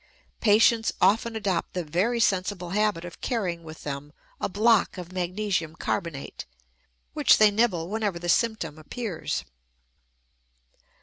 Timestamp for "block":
4.49-4.97